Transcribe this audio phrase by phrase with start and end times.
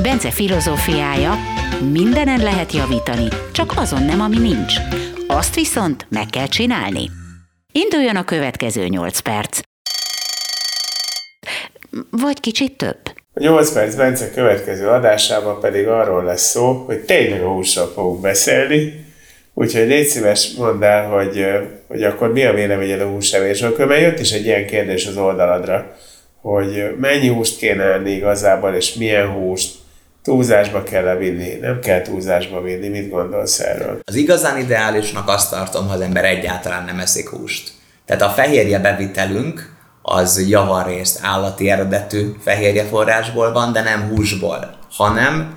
[0.00, 1.34] Bence filozófiája
[1.92, 4.74] mindenen lehet javítani, csak azon nem, ami nincs.
[5.26, 7.10] Azt viszont meg kell csinálni.
[7.72, 9.60] Induljon a következő 8 perc.
[12.10, 12.98] Vagy kicsit több.
[13.34, 18.20] A 8 perc Bence következő adásában pedig arról lesz szó, hogy tényleg a húsról fogunk
[18.20, 19.04] beszélni,
[19.54, 21.46] úgyhogy légy szíves mondd el, hogy,
[21.88, 23.86] hogy akkor mi a véleményed a húsevésről.
[23.86, 25.96] Mert jött is egy ilyen kérdés az oldaladra,
[26.40, 29.80] hogy mennyi húst kéne enni igazából, és milyen húst,
[30.22, 34.00] túlzásba kell -e vinni, nem kell túlzásba vinni, mit gondolsz erről?
[34.04, 37.70] Az igazán ideálisnak azt tartom, ha az ember egyáltalán nem eszik húst.
[38.06, 39.70] Tehát a fehérje bevitelünk
[40.02, 45.54] az javarészt állati eredetű fehérjeforrásból van, de nem húsból, hanem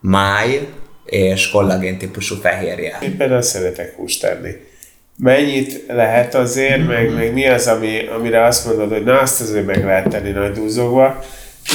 [0.00, 0.68] máj
[1.04, 2.98] és kollagén típusú fehérje.
[3.02, 4.50] Én például szeretek húst tenni.
[5.18, 9.66] Mennyit lehet azért, meg, meg mi az, ami, amire azt mondod, hogy na azt azért
[9.66, 11.24] meg lehet tenni nagy dúzogva,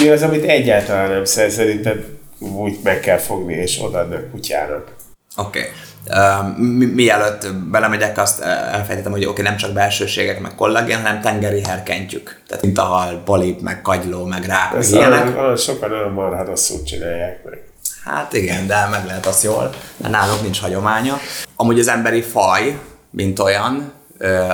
[0.02, 2.04] mi az, amit egyáltalán nem szer, szerinted
[2.42, 4.96] úgy meg kell fogni és odaadni a kutyának.
[5.36, 5.60] Oké.
[5.60, 5.72] Okay.
[6.08, 11.22] Uh, mi, mielőtt belemegyek, azt elfejtettem, hogy oké, okay, nem csak belsőségek, meg kollagén, hanem
[11.22, 12.42] tengeri herkentjük.
[12.48, 15.38] Tehát mint a hal, polip, meg kagyló, meg rák, meg ilyenek.
[15.38, 17.60] Olyan, sokan olyan marha rosszul csinálják meg.
[18.04, 21.18] Hát igen, de meg lehet az jól, mert nálunk nincs hagyománya.
[21.56, 23.92] Amúgy az emberi faj, mint olyan,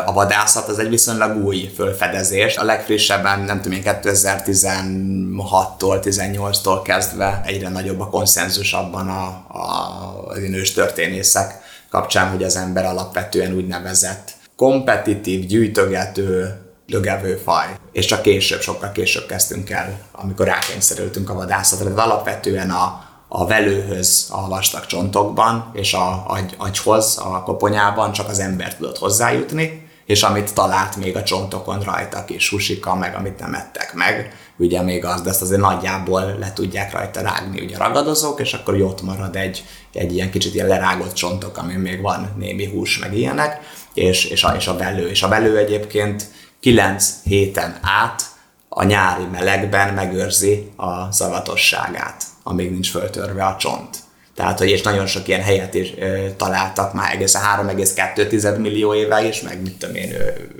[0.06, 2.58] a vadászat az egy viszonylag új fölfedezés.
[2.58, 9.26] A legfrissebben, nem tudom én, 2016-tól, 18-tól kezdve egyre nagyobb a konszenzus abban a,
[9.58, 11.60] a, az nős történészek
[11.90, 17.66] kapcsán, hogy az ember alapvetően úgynevezett kompetitív, gyűjtögető, lögevő faj.
[17.92, 21.90] És csak később, sokkal később kezdtünk el, amikor rákényszerültünk a vadászatra.
[21.90, 28.30] De alapvetően a, a velőhöz a vastag csontokban, és a agy, agyhoz, a koponyában csak
[28.30, 33.40] az ember tudott hozzájutni, és amit talált még a csontokon rajta kis husika, meg amit
[33.40, 37.78] nem ettek meg, ugye még az, de ezt azért nagyjából le tudják rajta rágni ugye
[37.78, 42.34] ragadozók, és akkor ott marad egy, egy ilyen kicsit ilyen lerágott csontok, ami még van
[42.38, 43.60] némi hús, meg ilyenek,
[43.94, 45.10] és, és, a, és a velő.
[45.10, 46.28] És a velő egyébként
[46.60, 48.24] 9 héten át
[48.70, 53.98] a nyári melegben megőrzi a szavatosságát amíg nincs föltörve a csont.
[54.36, 59.28] Tehát, hogy és nagyon sok ilyen helyet is ö, találtak már egészen 3,2 millió éve
[59.28, 60.14] is, meg mit tudom én,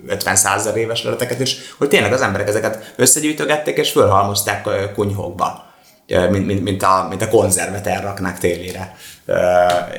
[0.08, 5.67] 50 százer éves leleteket is, hogy tényleg az emberek ezeket összegyűjtögették és fölhalmozták kunyhókba
[6.08, 8.96] mint, mint, mint, a, mint a konzervet elraknák télire.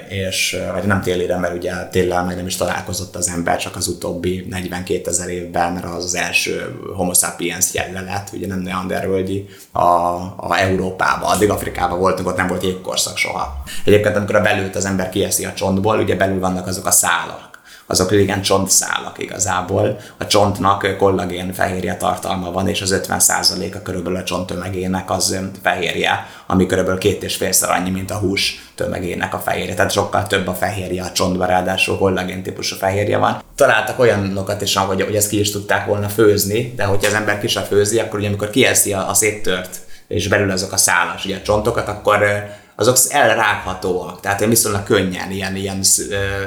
[0.09, 3.89] És, vagy nem télire, mert ugye téllel meg nem is találkozott az ember, csak az
[3.89, 9.85] utóbbi 42 ezer évben, mert az az első homo sapiens jellelet, ugye nem neandervölgyi a,
[10.37, 13.63] a Európában, addig Afrikában voltunk, ott nem volt jégkorszak soha.
[13.85, 17.58] Egyébként amikor a belőt az ember kieszi a csontból, ugye belül vannak azok a szálak,
[17.87, 20.01] azok régen csontszálak igazából.
[20.19, 26.27] A csontnak kollagén fehérje tartalma van, és az 50%-a körülbelül a csont tömegének az fehérje,
[26.47, 29.75] ami körülbelül két és félszer annyi, mint a hús tömegének a fehérje.
[29.75, 33.43] Tehát sokkal több a fehérje a csontban, ráadásul kollagén típusú fehérje van.
[33.55, 37.41] Találtak olyanokat is, hogy, hogy ezt ki is tudták volna főzni, de hogyha az ember
[37.41, 41.37] ki főzi, akkor ugye amikor kieszi a, a széttört és belül azok a szálas ugye
[41.37, 42.47] a csontokat, akkor
[42.81, 45.81] azok elrághatóak, tehát én viszonylag könnyen ilyen, ilyen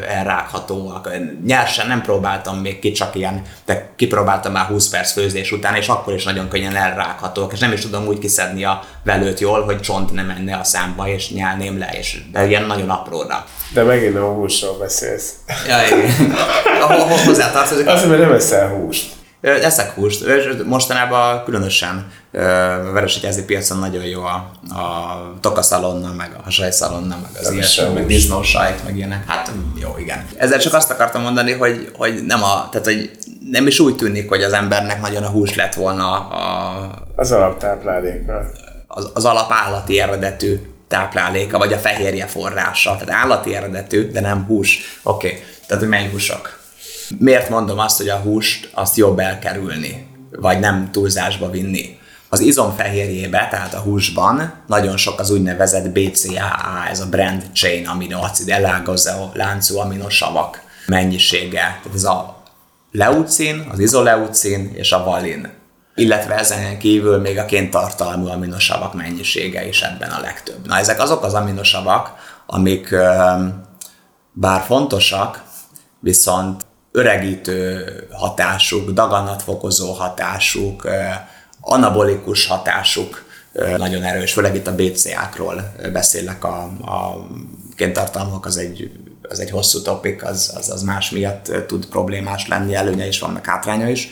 [0.07, 1.09] elrághatóak.
[1.45, 5.87] Nyersen nem próbáltam még ki, csak ilyen, de kipróbáltam már 20 perc főzés után, és
[5.87, 9.79] akkor is nagyon könnyen elrághatóak, és nem is tudom úgy kiszedni a velőt jól, hogy
[9.79, 13.45] csont nem menne a számba, és nyelném le, és de ilyen nagyon apróra.
[13.73, 15.33] De megint a húsról beszélsz.
[15.67, 16.35] Ja, igen.
[17.25, 17.87] Hozzá tartozik.
[17.87, 19.19] Azt, mert nem eszel húst.
[19.41, 20.25] Eszek húst,
[20.65, 22.11] mostanában különösen
[22.93, 28.83] veresegyházi piacon nagyon jó a, a tokaszalonna, meg a sajszalonna, meg az ilyesmi, meg disznósajt,
[28.83, 29.27] meg ilyenek.
[29.27, 29.51] Hát
[29.81, 30.25] jó, igen.
[30.37, 33.11] Ezzel csak azt akartam mondani, hogy, hogy nem a, tehát hogy
[33.51, 37.05] nem is úgy tűnik, hogy az embernek nagyon a hús lett volna a...
[37.15, 38.41] Az alaptápláléka.
[38.87, 42.97] Az, az alapállati eredetű tápláléka, vagy a fehérje forrása.
[42.97, 44.99] Tehát állati eredetű, de nem hús.
[45.03, 45.39] Oké, okay.
[45.67, 46.60] tehát hogy mely húsok?
[47.19, 51.99] Miért mondom azt, hogy a húst azt jobb elkerülni, vagy nem túlzásba vinni?
[52.29, 58.49] Az izomfehérjébe, tehát a húsban nagyon sok az úgynevezett BCAA, ez a brand chain aminoacid,
[58.49, 61.59] elágazó láncú aminosavak mennyisége.
[61.59, 62.43] Tehát ez a
[62.91, 65.49] leucin, az izoleucin és a valin.
[65.95, 70.67] Illetve ezen kívül még a kéntartalmú aminosavak mennyisége is ebben a legtöbb.
[70.67, 72.13] Na ezek azok az aminosavak,
[72.45, 72.95] amik
[74.31, 75.43] bár fontosak,
[75.99, 80.89] viszont öregítő hatásuk, daganatfokozó hatásuk,
[81.61, 83.25] anabolikus hatásuk
[83.77, 87.27] nagyon erős, főleg itt a BCA-król beszélek, a, a
[87.75, 88.91] kéntartalmak az egy,
[89.29, 93.31] az egy hosszú topik, az, az, az más miatt tud problémás lenni, előnye is van,
[93.31, 94.09] meg hátránya is.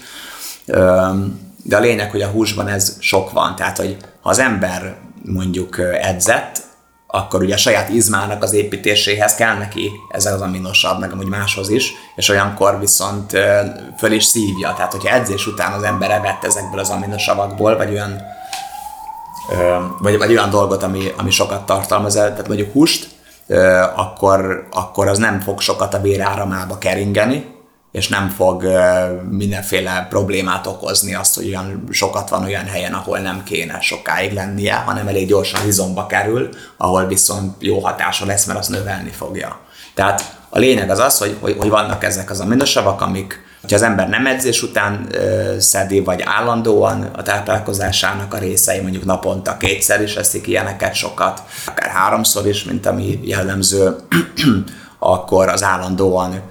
[1.63, 5.79] De a lényeg, hogy a húsban ez sok van, tehát hogy ha az ember mondjuk
[6.01, 6.61] edzett,
[7.11, 11.69] akkor ugye a saját izmának az építéséhez kell neki ez az aminosabb, meg amúgy máshoz
[11.69, 13.37] is, és olyankor viszont
[13.97, 14.73] föl is szívja.
[14.73, 18.21] Tehát, hogyha edzés után az ember evett ezekből az aminosavakból, vagy olyan,
[19.99, 23.07] vagy, vagy olyan dolgot, ami, ami sokat tartalmaz, tehát mondjuk húst,
[23.95, 27.58] akkor, akkor az nem fog sokat a véráramába keringeni,
[27.91, 28.65] és nem fog
[29.29, 34.75] mindenféle problémát okozni azt, hogy olyan sokat van olyan helyen, ahol nem kéne sokáig lennie,
[34.75, 39.59] hanem elég gyorsan izomba kerül, ahol viszont jó hatása lesz, mert azt növelni fogja.
[39.93, 43.81] Tehát a lényeg az az, hogy, hogy, hogy vannak ezek az aminosavak, amik, hogyha az
[43.81, 50.01] ember nem edzés után ö, szedi, vagy állandóan a táplálkozásának a részei, mondjuk naponta kétszer
[50.01, 53.95] is eszik ilyeneket sokat, akár háromszor is, mint ami jellemző,
[54.99, 56.41] akkor az állandóan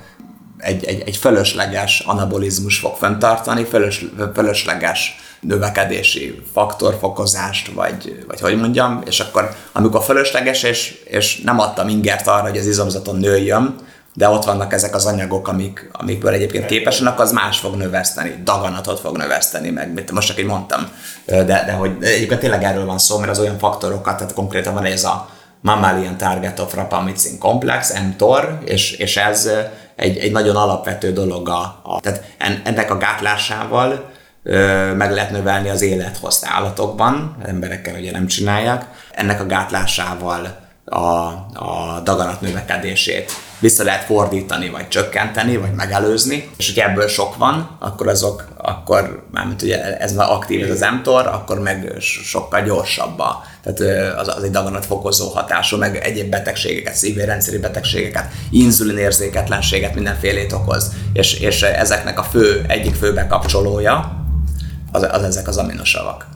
[0.59, 9.03] egy, egy, egy fölösleges anabolizmus fog fenntartani, fölös, fölösleges növekedési faktorfokozást, vagy, vagy hogy mondjam,
[9.07, 13.75] és akkor amikor fölösleges, és, és nem adtam ingert arra, hogy az izomzaton nőjön,
[14.15, 19.01] de ott vannak ezek az anyagok, amik, amikből egyébként képesek, az más fog növeszteni, daganatot
[19.01, 20.89] fog növeszteni, meg mit most csak így mondtam,
[21.27, 24.85] de, de hogy egyébként tényleg erről van szó, mert az olyan faktorokat, tehát konkrétan van
[24.85, 25.29] ez a
[25.61, 29.51] mammalian target of rapamycin complex, mTOR, és, és ez
[29.99, 31.49] egy, egy nagyon alapvető dolog.
[31.49, 34.11] A, a, tehát en, ennek a gátlásával
[34.43, 40.99] ö, meg lehet növelni az élethozt állatokban, emberekkel ugye nem csinálják, ennek a gátlásával a,
[41.55, 47.77] a daganat növekedését vissza lehet fordítani, vagy csökkenteni, vagy megelőzni, és hogyha ebből sok van,
[47.79, 53.19] akkor azok, akkor mármint ugye ez már aktív ez az mTOR, akkor meg sokkal gyorsabb
[53.19, 60.53] a, tehát az, az egy daganat fokozó hatású, meg egyéb betegségeket, szívérendszeri betegségeket, inzulinérzéketlenséget, mindenfélét
[60.53, 64.25] okoz, és, és ezeknek a fő, egyik fő bekapcsolója
[64.93, 66.27] az, az ezek az aminosavak,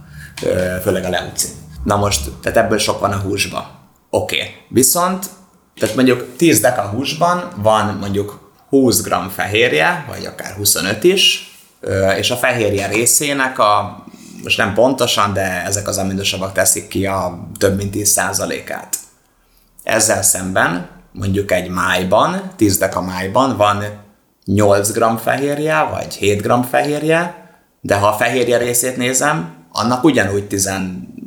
[0.82, 1.50] főleg a leucin.
[1.84, 3.64] Na most, tehát ebből sok van a húsban.
[4.10, 4.48] Oké, okay.
[4.68, 5.26] viszont
[5.80, 11.52] tehát mondjuk 10 deka húsban van mondjuk 20 g fehérje, vagy akár 25 is,
[12.18, 14.04] és a fehérje részének a,
[14.42, 18.96] most nem pontosan, de ezek az aminosavak teszik ki a több mint 10%-át.
[19.82, 23.84] Ezzel szemben mondjuk egy májban, 10 deka májban van
[24.44, 27.50] 8 g fehérje, vagy 7 g fehérje,
[27.80, 30.70] de ha a fehérje részét nézem, annak ugyanúgy 10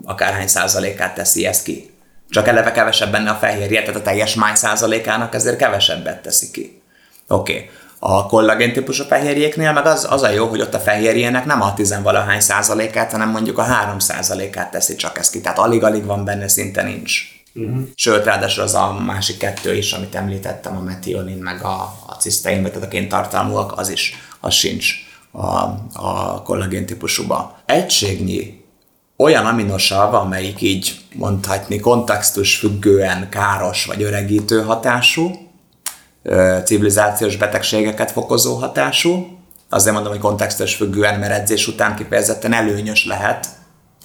[0.03, 1.95] akárhány százalékát teszi ezt ki
[2.29, 6.81] csak eleve kevesebb benne a fehérje, tehát a teljes máj százalékának ezért kevesebbet teszi ki.
[7.27, 7.53] Oké.
[7.53, 7.69] Okay.
[7.99, 11.73] A kollagén típusú fehérjéknél meg az, az a jó, hogy ott a fehérjének nem a
[11.73, 15.41] tizenvalahány százalékát, hanem mondjuk a három százalékát teszi csak ezt ki.
[15.41, 17.21] Tehát alig-alig van benne, szinte nincs.
[17.53, 17.87] Uh-huh.
[17.95, 22.63] Sőt, ráadásul az a másik kettő is, amit említettem, a metionin meg a, a cisztein,
[22.63, 24.93] tehát a kéntartalmúak, az is, az sincs
[25.31, 25.45] a,
[25.93, 27.57] a kollagén típusúba.
[27.65, 28.63] Egységnyi
[29.17, 35.44] olyan aminosav, amelyik így mondhatni kontextus függően káros vagy öregítő hatású,
[36.63, 39.37] civilizációs betegségeket fokozó hatású.
[39.69, 43.47] Azért mondom, hogy kontextus függően, mert edzés után kifejezetten előnyös lehet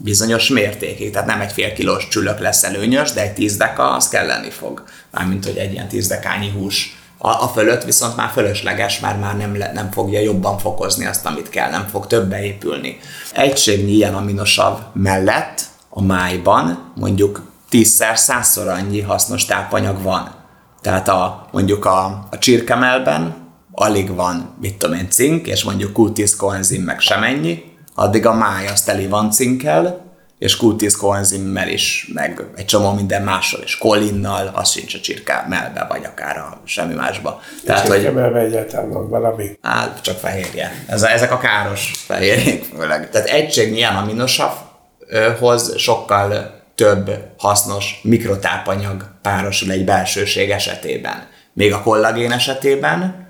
[0.00, 1.11] bizonyos mértékig.
[1.11, 4.85] Tehát nem egy fél kilós csülök lesz előnyös, de egy tíz deka az kelleni fog.
[5.11, 9.57] Mármint, hogy egy ilyen tíz dekányi hús a, fölött viszont már fölösleges, már már nem,
[9.75, 12.99] nem fogja jobban fokozni azt, amit kell, nem fog többe épülni.
[13.33, 20.39] Egységnyi ilyen aminosav mellett a májban mondjuk tízszer, százszor annyi hasznos tápanyag van.
[20.80, 23.34] Tehát a, mondjuk a, a csirkemelben
[23.72, 27.62] alig van, mit tudom én, cink, és mondjuk Q10 koenzim meg semennyi,
[27.94, 30.08] addig a máj az teli van cinkkel,
[30.40, 35.87] és Q10 koenzimmel is, meg egy csomó minden mással, és kolinnal, az sincs a csirkámelbe,
[35.88, 37.40] vagy akár a semmi másba.
[37.64, 38.04] Tehát, hogy...
[38.34, 39.58] egyáltalán van valami?
[39.62, 40.84] Hát, csak fehérje.
[40.87, 43.10] Ez, ezek a káros fehérjék főleg.
[43.10, 51.26] Tehát egység milyen aminosavhoz sokkal több hasznos mikrotápanyag párosul egy belsőség esetében.
[51.52, 53.28] Még a kollagén esetében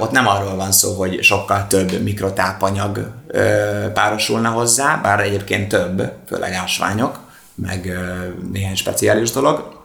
[0.00, 3.12] ott nem arról van szó, hogy sokkal több mikrotápanyag
[3.94, 7.18] párosulna hozzá, bár egyébként több, főleg ásványok,
[7.54, 7.98] meg
[8.52, 9.82] néhány speciális dolog,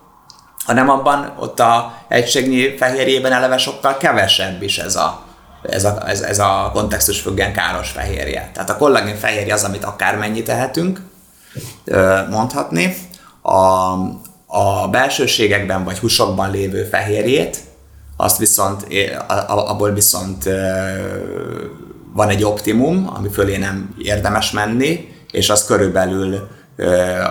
[0.66, 5.24] hanem abban ott a egységnyi fehérjében eleve sokkal kevesebb is ez a,
[5.62, 8.50] ez a, ez, ez a kontextus függően káros fehérje.
[8.54, 11.00] Tehát a kollagén fehérje az, amit akármennyit tehetünk,
[12.30, 12.96] mondhatni.
[13.42, 13.94] A,
[14.48, 17.58] A belsőségekben vagy húsokban lévő fehérjét,
[18.18, 18.88] azt viszont,
[19.48, 20.50] abból viszont
[22.14, 26.48] van egy optimum, ami fölé nem érdemes menni, és az körülbelül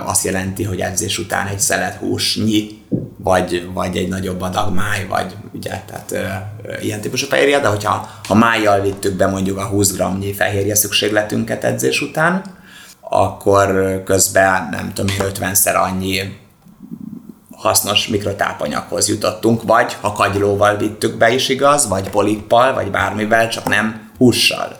[0.04, 2.83] azt jelenti, hogy edzés után egy szelet húsnyi,
[3.16, 8.11] vagy, vagy egy nagyobb adag máj, vagy ugye, tehát ö, ilyen típusú fehérje, de hogyha
[8.28, 12.43] ha májjal vittük be mondjuk a 20 g-nyi fehérje szükségletünket edzés után,
[13.14, 16.42] akkor közben nem tudom én 50-szer annyi
[17.56, 23.68] hasznos mikrotápanyaghoz jutottunk, vagy ha kagylóval vittük be is igaz, vagy polippal, vagy bármivel, csak
[23.68, 24.73] nem hússal.